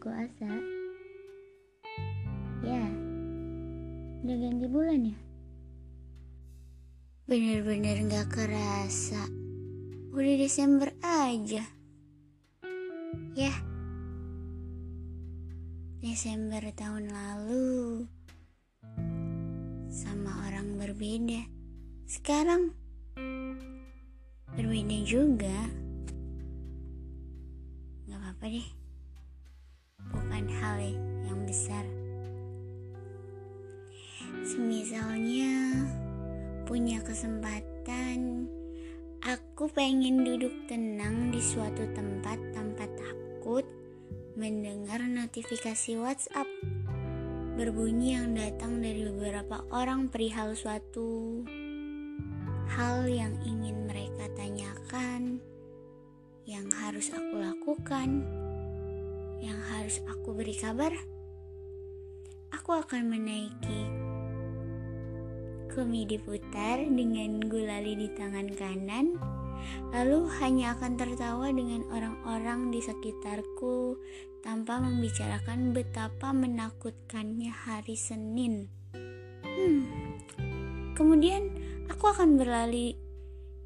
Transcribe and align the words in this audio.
aku 0.00 0.16
asa. 0.16 0.48
Ya, 2.64 2.88
udah 4.24 4.36
ganti 4.40 4.64
bulan 4.64 5.12
ya? 5.12 5.18
Bener-bener 7.28 8.08
gak 8.08 8.32
kerasa. 8.32 9.28
Udah 10.16 10.34
Desember 10.40 10.88
aja. 11.04 11.68
Ya, 13.36 13.52
Desember 16.00 16.64
tahun 16.72 17.12
lalu 17.12 18.08
sama 19.92 20.48
orang 20.48 20.80
berbeda. 20.80 21.44
Sekarang 22.08 22.72
berbeda 24.56 24.98
juga. 25.04 25.68
Gak 28.08 28.16
apa-apa 28.16 28.48
deh 28.48 28.79
hal 30.60 30.78
yang 31.24 31.40
besar. 31.48 31.82
Semisalnya 34.44 35.84
punya 36.68 37.00
kesempatan, 37.02 38.46
aku 39.24 39.66
pengen 39.72 40.22
duduk 40.22 40.52
tenang 40.68 41.32
di 41.32 41.40
suatu 41.42 41.82
tempat 41.96 42.38
tanpa 42.52 42.86
takut 42.94 43.64
mendengar 44.38 45.02
notifikasi 45.02 45.98
WhatsApp 45.98 46.46
berbunyi 47.60 48.16
yang 48.16 48.32
datang 48.32 48.80
dari 48.80 49.04
beberapa 49.04 49.60
orang 49.68 50.08
perihal 50.08 50.56
suatu 50.56 51.44
hal 52.70 53.04
yang 53.10 53.34
ingin 53.44 53.84
mereka 53.84 54.30
tanyakan, 54.38 55.42
yang 56.46 56.64
harus 56.70 57.10
aku 57.12 57.36
lakukan, 57.36 58.24
harus 59.90 60.06
aku 60.06 60.38
beri 60.38 60.54
kabar. 60.54 60.94
Aku 62.54 62.78
akan 62.78 63.10
menaiki 63.10 63.90
Kumi 65.66 66.06
diputar 66.06 66.78
dengan 66.78 67.42
gulali 67.42 67.98
di 67.98 68.06
tangan 68.14 68.54
kanan, 68.54 69.18
lalu 69.90 70.30
hanya 70.38 70.78
akan 70.78 70.94
tertawa 70.94 71.50
dengan 71.50 71.82
orang-orang 71.90 72.70
di 72.70 72.78
sekitarku 72.78 73.98
tanpa 74.46 74.78
membicarakan 74.78 75.74
betapa 75.74 76.30
menakutkannya 76.38 77.50
hari 77.50 77.98
Senin. 77.98 78.70
Hmm. 79.42 79.90
Kemudian 80.94 81.50
aku 81.90 82.14
akan 82.14 82.38
berlari 82.38 82.94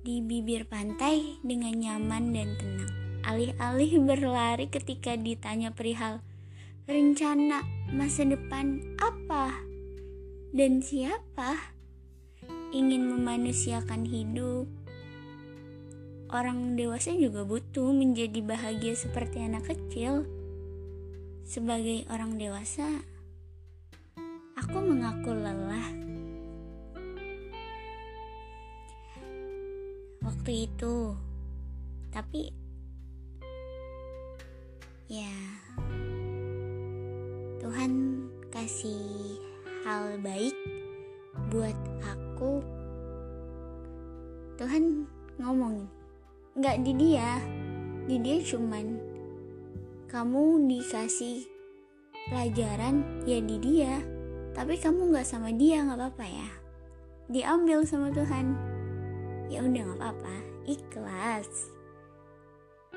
di 0.00 0.24
bibir 0.24 0.64
pantai 0.64 1.36
dengan 1.44 1.76
nyaman 1.76 2.32
dan 2.32 2.48
tenang. 2.56 2.93
Alih-alih 3.24 4.04
berlari 4.04 4.68
ketika 4.68 5.16
ditanya 5.16 5.72
perihal 5.72 6.20
rencana 6.84 7.64
masa 7.88 8.28
depan 8.28 8.84
apa 9.00 9.64
dan 10.52 10.84
siapa 10.84 11.72
ingin 12.76 13.08
memanusiakan 13.08 14.04
hidup. 14.04 14.68
Orang 16.28 16.76
dewasa 16.76 17.16
juga 17.16 17.48
butuh 17.48 17.96
menjadi 17.96 18.44
bahagia 18.44 18.92
seperti 18.92 19.40
anak 19.40 19.72
kecil. 19.72 20.28
Sebagai 21.48 22.04
orang 22.12 22.36
dewasa, 22.36 22.84
aku 24.58 24.78
mengaku 24.84 25.32
lelah. 25.32 25.88
Waktu 30.20 30.68
itu, 30.68 31.14
tapi 32.12 32.63
ya, 35.08 35.36
Tuhan 37.60 38.24
kasih 38.48 39.36
hal 39.84 40.16
baik 40.24 40.56
buat 41.52 41.76
aku. 42.00 42.64
Tuhan 44.56 45.04
ngomong 45.42 45.84
nggak 46.56 46.80
di 46.86 46.92
dia. 46.96 47.42
Di 48.04 48.20
dia 48.20 48.40
cuman 48.44 49.00
kamu 50.08 50.68
dikasih 50.68 51.48
pelajaran 52.30 53.24
ya 53.28 53.40
di 53.42 53.56
dia. 53.60 54.00
Tapi 54.54 54.78
kamu 54.78 55.10
nggak 55.10 55.26
sama 55.26 55.50
dia 55.50 55.82
nggak 55.82 55.98
apa-apa 55.98 56.24
ya. 56.24 56.48
Diambil 57.28 57.82
sama 57.84 58.08
Tuhan. 58.14 58.54
Ya 59.50 59.60
udah 59.60 59.82
nggak 59.88 60.00
apa-apa. 60.00 60.34
Ikhlas 60.64 61.73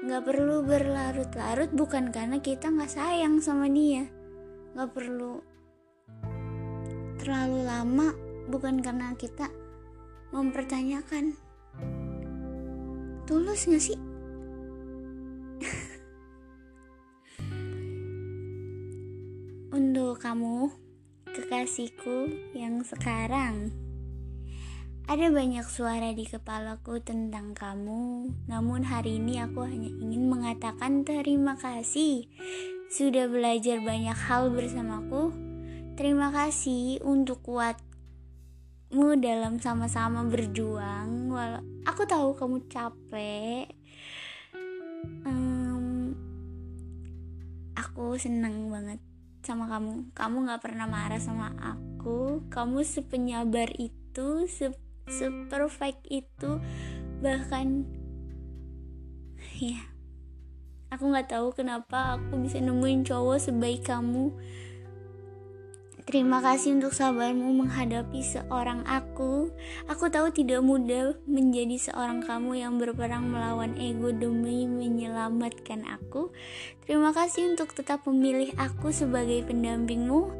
nggak 0.00 0.24
perlu 0.24 0.64
berlarut-larut 0.64 1.76
bukan 1.76 2.08
karena 2.08 2.40
kita 2.40 2.72
nggak 2.72 2.88
sayang 2.88 3.36
sama 3.44 3.68
dia. 3.68 4.08
Nggak 4.72 4.96
perlu 4.96 5.44
terlalu 7.20 7.68
lama 7.68 8.16
bukan 8.48 8.80
karena 8.80 9.12
kita 9.12 9.52
mempertanyakan. 10.32 11.36
Tulus 13.28 13.68
gak 13.68 13.84
sih? 13.84 14.00
Untuk 19.76 20.16
kamu 20.18 20.72
kekasihku 21.28 22.26
yang 22.56 22.80
sekarang 22.82 23.70
ada 25.10 25.26
banyak 25.26 25.66
suara 25.66 26.14
di 26.14 26.22
kepalaku 26.22 27.02
tentang 27.02 27.50
kamu, 27.50 28.30
namun 28.46 28.86
hari 28.86 29.18
ini 29.18 29.42
aku 29.42 29.66
hanya 29.66 29.90
ingin 29.90 30.30
mengatakan 30.30 31.02
terima 31.02 31.58
kasih. 31.58 32.30
Sudah 32.94 33.26
belajar 33.26 33.82
banyak 33.82 34.14
hal 34.14 34.54
bersamaku. 34.54 35.34
Terima 35.98 36.30
kasih 36.30 37.02
untuk 37.02 37.42
kuat 37.42 37.74
mu 38.94 39.18
dalam 39.18 39.58
sama-sama 39.58 40.22
berjuang. 40.30 41.26
Walau 41.26 41.58
aku 41.90 42.06
tahu 42.06 42.38
kamu 42.38 42.70
capek. 42.70 43.66
Um, 45.26 46.14
aku 47.74 48.14
seneng 48.14 48.70
banget 48.70 49.02
sama 49.42 49.66
kamu. 49.66 50.14
Kamu 50.14 50.36
nggak 50.46 50.62
pernah 50.62 50.86
marah 50.86 51.18
sama 51.18 51.50
aku. 51.58 52.46
Kamu 52.46 52.86
sepenyabar 52.86 53.74
itu 53.74 54.46
se, 54.46 54.70
se 55.10 55.26
perfect 55.50 56.06
itu 56.08 56.62
bahkan 57.20 57.84
ya 59.60 59.82
aku 60.94 61.10
nggak 61.10 61.28
tahu 61.28 61.52
kenapa 61.52 62.16
aku 62.16 62.40
bisa 62.40 62.62
nemuin 62.62 63.04
cowok 63.04 63.38
sebaik 63.42 63.84
kamu 63.84 64.32
Terima 66.10 66.42
kasih 66.42 66.74
untuk 66.74 66.90
sabarmu 66.90 67.54
menghadapi 67.62 68.18
seorang 68.18 68.82
aku. 68.82 69.46
Aku 69.86 70.10
tahu 70.10 70.34
tidak 70.34 70.58
mudah 70.58 71.14
menjadi 71.22 71.78
seorang 71.78 72.26
kamu 72.26 72.58
yang 72.58 72.82
berperang 72.82 73.30
melawan 73.30 73.78
ego 73.78 74.10
demi 74.10 74.66
menyelamatkan 74.66 75.86
aku. 75.86 76.34
Terima 76.82 77.14
kasih 77.14 77.54
untuk 77.54 77.78
tetap 77.78 78.02
memilih 78.10 78.50
aku 78.58 78.90
sebagai 78.90 79.46
pendampingmu. 79.46 80.34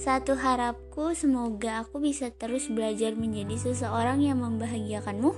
Satu 0.00 0.32
harapku, 0.32 1.12
semoga 1.12 1.84
aku 1.84 2.00
bisa 2.00 2.32
terus 2.32 2.72
belajar 2.72 3.12
menjadi 3.12 3.68
seseorang 3.68 4.24
yang 4.24 4.40
membahagiakanmu. 4.40 5.36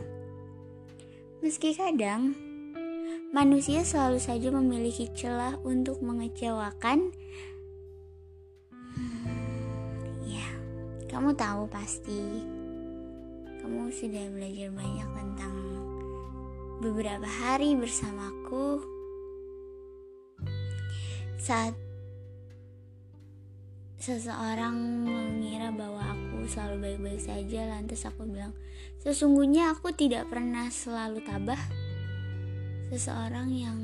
Meski 1.42 1.74
kadang 1.74 2.38
manusia 3.34 3.82
selalu 3.82 4.22
saja 4.22 4.54
memiliki 4.54 5.10
celah 5.18 5.58
untuk 5.66 5.98
mengecewakan, 5.98 7.10
Kamu 11.12 11.36
tahu 11.36 11.68
pasti, 11.68 12.40
kamu 13.60 13.92
sudah 13.92 14.32
belajar 14.32 14.72
banyak 14.72 15.08
tentang 15.12 15.54
beberapa 16.80 17.28
hari 17.28 17.76
bersamaku. 17.76 18.80
Saat 21.36 21.76
seseorang 24.02 24.74
mengira 25.06 25.70
bahwa 25.70 26.02
aku 26.10 26.42
selalu 26.50 26.90
baik-baik 26.90 27.22
saja, 27.22 27.70
lantas 27.70 28.02
aku 28.02 28.26
bilang, 28.26 28.50
"Sesungguhnya 28.98 29.70
aku 29.70 29.94
tidak 29.94 30.26
pernah 30.26 30.66
selalu 30.74 31.22
tabah." 31.22 31.62
Seseorang 32.90 33.48
yang 33.54 33.78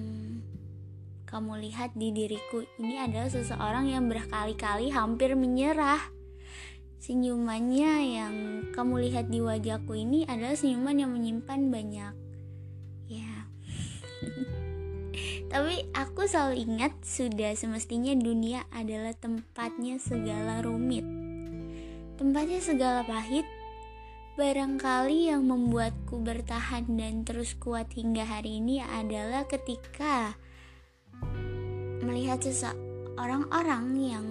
kamu 1.31 1.63
lihat 1.71 1.95
di 1.95 2.11
diriku 2.11 2.67
ini 2.83 2.99
adalah 2.99 3.31
seseorang 3.31 3.87
yang 3.87 4.11
berkali-kali 4.11 4.91
hampir 4.91 5.39
menyerah 5.39 6.19
Senyumannya 6.99 7.93
yang 8.19 8.35
kamu 8.75 9.07
lihat 9.07 9.31
di 9.31 9.39
wajahku 9.39 9.95
ini 9.95 10.27
adalah 10.27 10.59
senyuman 10.59 10.99
yang 10.99 11.15
menyimpan 11.15 11.71
banyak 11.71 12.15
ya. 13.07 13.48
Tapi 15.49 15.89
aku 15.97 16.29
selalu 16.29 16.61
ingat 16.61 16.93
sudah 17.01 17.57
semestinya 17.57 18.13
dunia 18.13 18.69
adalah 18.69 19.17
tempatnya 19.17 19.97
segala 19.97 20.61
rumit. 20.61 21.05
Tempatnya 22.21 22.61
segala 22.61 23.01
pahit. 23.05 23.49
Barangkali 24.39 25.35
yang 25.35 25.51
membuatku 25.51 26.23
bertahan 26.23 26.87
dan 26.95 27.27
terus 27.27 27.59
kuat 27.59 27.91
hingga 27.91 28.23
hari 28.23 28.63
ini 28.63 28.79
adalah 28.79 29.51
ketika 29.51 30.39
melihat 32.07 32.39
seseorang 32.39 33.51
orang 33.51 33.99
yang 33.99 34.27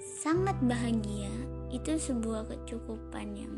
sangat 0.00 0.56
bahagia 0.64 1.28
itu 1.68 2.00
sebuah 2.00 2.48
kecukupan 2.48 3.28
yang 3.36 3.54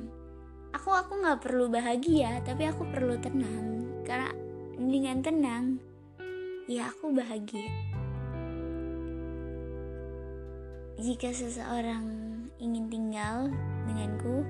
aku 0.75 0.91
aku 0.91 1.23
nggak 1.23 1.45
perlu 1.45 1.71
bahagia 1.71 2.43
tapi 2.43 2.67
aku 2.67 2.83
perlu 2.91 3.15
tenang 3.23 3.87
karena 4.03 4.44
dengan 4.79 5.23
tenang. 5.23 5.65
Ya 6.67 6.89
aku 6.91 7.13
bahagia. 7.13 7.69
Jika 10.99 11.35
seseorang 11.35 12.07
ingin 12.63 12.87
tinggal 12.89 13.51
denganku 13.85 14.47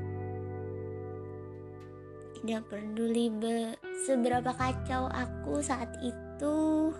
tidak 2.45 2.69
peduli 2.69 3.33
be 3.33 3.73
seberapa 4.05 4.53
kacau 4.53 5.09
aku 5.09 5.65
saat 5.65 5.89
itu 6.05 6.93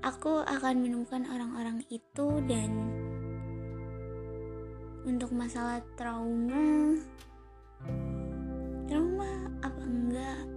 aku 0.00 0.40
akan 0.40 0.74
menemukan 0.80 1.28
orang-orang 1.28 1.84
itu 1.92 2.40
dan 2.48 2.72
untuk 5.04 5.30
masalah 5.36 5.84
trauma 6.00 6.96
trauma 8.88 9.30
apa 9.60 9.82
enggak 9.84 10.55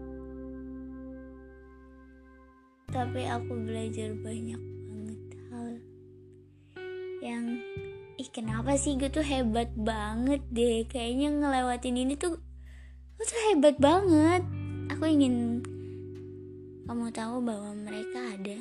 tapi 2.89 3.21
aku 3.29 3.53
belajar 3.69 4.17
banyak 4.17 4.57
banget 4.57 5.21
hal 5.53 5.69
yang 7.21 7.45
ih 8.17 8.29
kenapa 8.33 8.73
sih 8.75 8.97
gue 8.97 9.13
tuh 9.13 9.23
hebat 9.23 9.69
banget 9.77 10.41
deh? 10.49 10.89
Kayaknya 10.89 11.29
ngelewatin 11.37 11.95
ini 12.01 12.17
tuh 12.17 12.41
gue 13.15 13.25
tuh 13.29 13.41
hebat 13.53 13.77
banget. 13.77 14.41
Aku 14.89 15.05
ingin 15.05 15.61
kamu 16.89 17.13
tahu 17.13 17.45
bahwa 17.45 17.77
mereka 17.77 18.33
ada. 18.33 18.57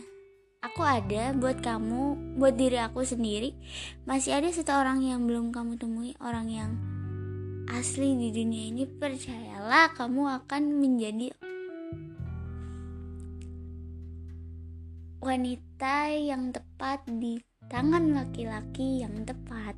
Aku 0.60 0.84
ada 0.84 1.32
buat 1.32 1.64
kamu 1.64 2.36
buat 2.36 2.52
diri 2.52 2.76
aku 2.84 3.08
sendiri. 3.08 3.56
Masih 4.04 4.36
ada 4.36 4.52
satu 4.52 4.76
orang 4.76 5.00
yang 5.00 5.24
belum 5.24 5.56
kamu 5.56 5.80
temui 5.80 6.12
orang 6.20 6.52
yang 6.52 6.70
asli 7.72 8.12
di 8.12 8.28
dunia 8.28 8.76
ini. 8.76 8.84
Percayalah 8.84 9.96
kamu 9.96 10.44
akan 10.44 10.62
menjadi 10.84 11.32
wanita 15.18 16.14
yang 16.14 16.54
tepat 16.54 17.02
di 17.06 17.42
tangan 17.66 18.14
laki-laki 18.14 19.02
yang 19.02 19.26
tepat 19.26 19.74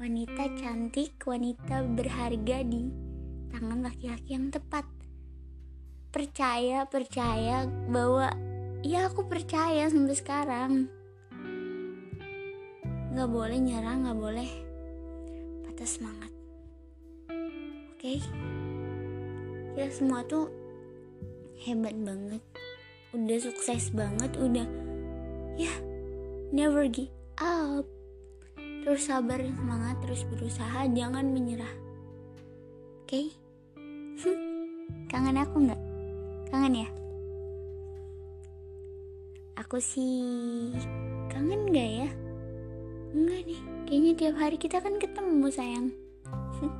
wanita 0.00 0.48
cantik, 0.56 1.12
wanita 1.28 1.84
berharga 1.92 2.64
di 2.64 2.88
tangan 3.52 3.84
laki-laki 3.84 4.32
yang 4.32 4.48
tepat. 4.48 4.88
Percaya, 6.08 6.88
percaya 6.88 7.68
bahwa 7.68 8.32
ya 8.80 9.12
aku 9.12 9.28
percaya 9.28 9.92
sampai 9.92 10.16
sekarang. 10.16 10.72
Gak 13.12 13.28
boleh 13.28 13.60
nyerah, 13.60 14.00
gak 14.08 14.16
boleh 14.16 14.50
patah 15.68 15.84
semangat. 15.84 16.32
Oke? 17.92 18.00
Okay? 18.00 18.18
Ya 19.76 19.84
semua 19.92 20.24
tuh 20.24 20.48
hebat 21.60 21.92
banget. 21.92 22.40
Udah 23.10 23.38
sukses 23.42 23.90
banget, 23.90 24.30
udah 24.38 24.66
ya 25.58 25.72
never 26.54 26.86
give 26.86 27.10
up. 27.42 27.86
Terus 28.56 29.06
sabar 29.06 29.38
semangat 29.42 30.00
terus 30.00 30.22
berusaha 30.30 30.88
jangan 30.94 31.26
menyerah. 31.30 31.74
Oke? 33.04 33.10
Okay? 33.10 33.26
kangen 35.10 35.36
aku 35.38 35.56
nggak? 35.68 35.80
Kangen 36.48 36.86
ya? 36.86 36.88
Aku 39.60 39.76
sih 39.82 40.72
kangen 41.28 41.68
nggak 41.70 41.90
ya? 42.06 42.08
Enggak 43.10 43.42
nih 43.42 43.60
kayaknya 43.90 44.12
tiap 44.14 44.36
hari 44.38 44.54
kita 44.54 44.78
kan 44.78 45.02
ketemu 45.02 45.50
sayang 45.50 45.90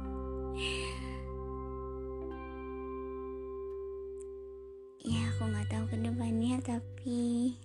tapi 6.61 7.57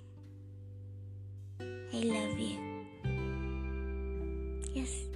I 1.91 1.99
love 2.07 2.39
you 2.39 2.75
Yes, 4.75 5.07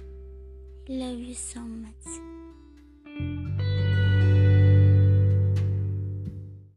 I 0.88 0.92
love 0.92 1.20
you 1.20 1.34
so 1.34 1.60
much. 1.60 2.19